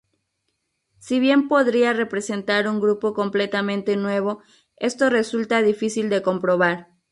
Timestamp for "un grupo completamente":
2.67-3.95